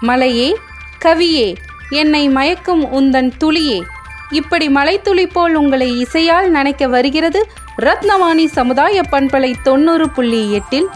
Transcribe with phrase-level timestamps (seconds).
[0.00, 0.56] மலையே
[1.04, 1.56] கவியே
[1.90, 3.82] என்னை மயக்கும் உந்தன் துளியே.
[4.30, 10.86] இப்படி மலைத்துளி போல் உங்களை இசையால் நனைக்க வருகிறது ரத்னவாணி சமுதாய பண்பலை தொண்ணூறு புள்ளி எட்டில்.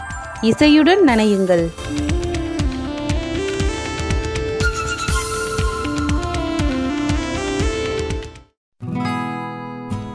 [0.41, 1.69] இசையுடன் நனையுங்கள்.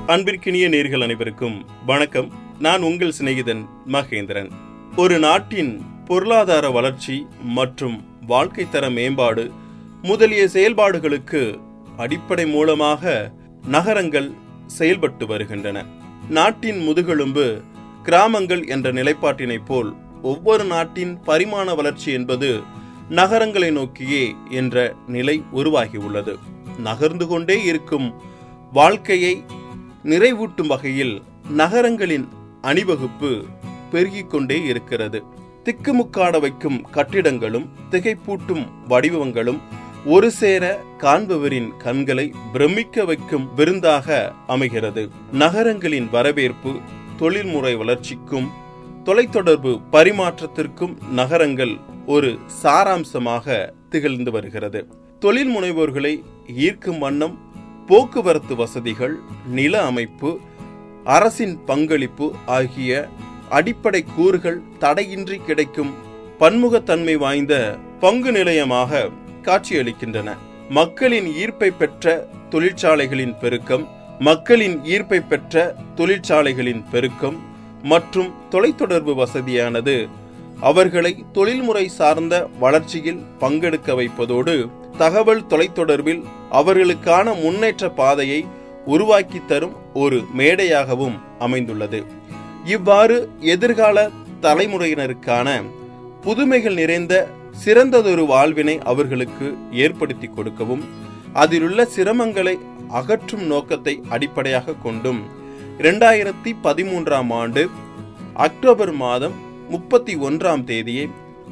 [0.06, 2.32] அன்பிற்கினிய நேர்கள் அனைவருக்கும் வணக்கம்.
[2.58, 4.50] நான் உங்கள் சிநேகிதன் மகேந்திரன்.
[4.96, 9.50] ஒரு நாட்டின் பொருளாதார வளர்ச்சி மற்றும் வாழ்க்கை தர மேம்பாடு
[10.02, 11.58] முதலிய செயல்பாடுகளுக்கு
[11.96, 13.32] அடிப்படை மூலமாக
[13.66, 14.30] நகரங்கள்
[14.66, 15.84] செயல்பட்டு வருகின்றன.
[16.28, 17.60] நாட்டின் முதுகெலும்பு
[18.02, 22.60] கிராமங்கள் என்ற நிலைப்பாட்டினைப் போல் ஒவ்வொரு நாட்டின் பரிமாண வளர்ச்சி என்பது
[23.08, 26.34] நகரங்களை நோக்கியே என்ற நிலை உருவாகியுள்ளது.
[26.78, 28.14] நகர்ந்து கொண்டே இருக்கும்
[28.72, 29.44] வாழ்க்கையை
[30.04, 32.28] நிறைவூட்டும் வகையில் நகரங்களின்
[32.62, 33.44] அணிவகுப்பு
[33.90, 35.22] பெருகிக் கொண்டே இருக்கிறது.
[35.66, 39.58] திக்குமுக்காட வைக்கும் கட்டிடங்களும் திகைப்பூட்டும் வடிவங்களும்
[40.04, 40.64] ஒரு சேர
[40.98, 45.10] காண்பவரின் கண்களை பிரமிக்க வைக்கும் விருந்தாக அமைகிறது.
[45.32, 46.72] நகரங்களின் வரவேற்பு
[47.16, 48.48] தொழில்முறை வளர்ச்சிக்கும்
[49.04, 51.74] தொலைத்தொடர்பு பரிமாற்றத்திற்கும் நகரங்கள்
[52.06, 54.88] ஒரு சாராம்சமாக திகழ்ந்து வருகிறது.
[55.18, 56.14] தொழில் முனைவோர்களை
[56.46, 57.36] ஈர்க்கும் வண்ணம்
[57.86, 59.16] போக்குவரத்து வசதிகள்
[59.50, 60.40] நில அமைப்பு
[61.04, 63.08] அரசின் பங்களிப்பு ஆகிய
[63.48, 65.94] அடிப்படை கூறுகள் தடையின்றி கிடைக்கும்
[66.40, 69.10] பன்முகத்தன்மை வாய்ந்த பங்கு நிலையமாக
[69.42, 70.28] காட்சியளிக்கின்றன.
[70.68, 77.38] மக்களின் ஈர்ப்பை பெற்ற தொழிற்சாலைகளின் பெருக்கம் மக்களின் ஈர்ப்பை பெற்ற தொழிற்சாலைகளின் பெருக்கம்
[77.82, 80.08] மற்றும் தொலைத்தொடர்பு வசதியானது
[80.60, 88.46] அவர்களை தொழில்முறை சார்ந்த வளர்ச்சியில் பங்கெடுக்க வைப்பதோடு தகவல் தொலைத்தொடர்பில் அவர்களுக்கான முன்னேற்ற பாதையை
[88.84, 92.04] உருவாக்கி தரும் ஒரு மேடையாகவும் அமைந்துள்ளது.
[92.66, 95.48] இவ்வாறு எதிர்கால தலைமுறையினருக்கான
[96.22, 97.14] புதுமைகள் நிறைந்த
[97.64, 100.84] சிறந்ததொரு வாழ்வினை அவர்களுக்கு ஏற்படுத்தி கொடுக்கவும்
[101.32, 102.54] அதிலுள்ள சிரமங்களை
[102.88, 105.20] அகற்றும் நோக்கத்தை அடிப்படையாக கொண்டும்
[105.78, 107.62] இரண்டாயிரத்தி பதிமூன்றாம் ஆண்டு
[108.32, 109.36] அக்டோபர் மாதம்
[109.68, 111.06] முப்பத்தி ஒன்றாம் தேதியை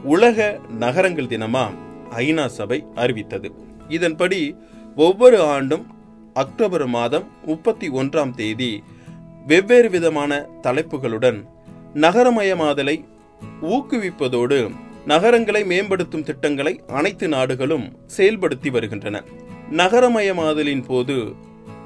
[0.05, 0.39] உலக
[0.79, 1.65] நகரங்கள் தினமா
[2.17, 3.49] ஐநா சபை அறிவித்தது.
[3.89, 4.41] இதன்படி
[4.97, 5.85] ஒவ்வொரு ஆண்டும்
[6.35, 8.71] அக்டோபர் மாதம் முப்பத்தி ஒன்றாம் தேதி
[9.47, 11.39] வெவ்வேறு விதமான தலைப்புகளுடன்
[11.95, 13.05] நகரமயமாதலை
[13.63, 14.59] ஊக்குவிப்பதோடு
[15.05, 17.85] நகரங்களை மேம்படுத்தும் திட்டங்களை அனைத்து நாடுகளும்
[18.17, 19.23] செயல்படுத்தி வருகின்றன.
[19.71, 21.35] நகரமயமாதலின் போது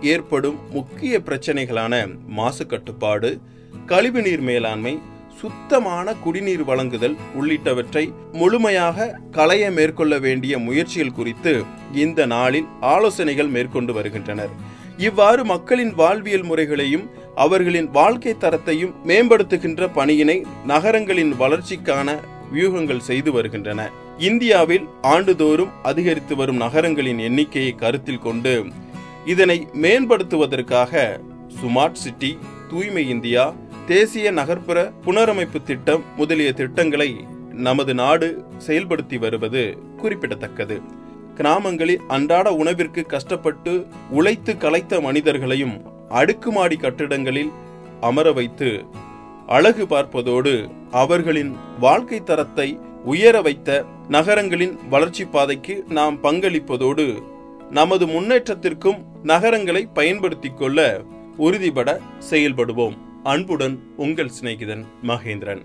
[0.00, 1.94] ஏற்படும் முக்கிய பிரச்சனைகளான
[2.26, 3.41] மாசு கட்டுப்பாடு
[3.86, 4.98] கழிவுநீர் மேலாண்மை
[5.41, 14.76] சுத்தமான குடிநீர் வழங்குதல் உள்ளிட்டவற்றை முழுமையாக களைய மேற்கொள்ள வேண்டிய முயற்சிகள் குறித்து இந்த நாளில் ஆலோசனைகள் மேற்கொண்டு வருகின்றனர்.
[14.98, 22.16] இவ்வாறு மக்களின் வாழ்வியல் முறைகளையும் அவர்களின் வாழ்க்கை தரத்தையும் மேம்படுத்துகின்ற பணியினை நகரங்களின் வளர்ச்சிக்கான
[22.53, 23.91] வியூகங்கள் செய்து வருகின்றன.
[24.19, 28.64] இந்தியாவில் ஆண்டுதோறும் அதிகரித்து வரும் நகரங்களின் எண்ணிக்கையை கருத்தில் கொண்டு
[29.25, 31.20] இதனை மேம்படுத்துவதற்காக
[31.62, 32.38] சுமார்ட் சிட்டி
[32.70, 33.54] தூய்மை இந்தியா
[33.86, 37.10] தேசிய நகர்ப்புற புனரமைப்பு திட்டம் முதலிய திட்டங்களை
[37.53, 40.76] நமது நாடு செயல்படுத்தி வருவது குறிப்பிடத்தக்கது.
[41.38, 45.76] கிராமங்களில் அன்றாட உணவிற்கு கஷ்டப்பட்டு உழைத்து கலைத்த மனிதர்களையும்
[46.09, 47.50] அடுக்குமாடி கட்டிடங்களில்
[48.00, 48.84] அமர வைத்து
[49.47, 57.06] அழகு பார்ப்பதோடு அவர்களின் வாழ்க்கை தரத்தை உயர வைத்த நகரங்களின் வளர்ச்சி பாதைக்கு நாம் பங்களிப்பதோடு
[57.71, 61.03] நமது முன்னேற்றத்திற்கும் நகரங்களை பயன்படுத்திக் கொள்ள
[61.37, 62.00] உறுதிபட
[62.31, 62.97] செயல்படுவோம்.
[63.22, 65.62] அன்புடன் உங்கள் சிநேகிதன் மகேந்திரன்.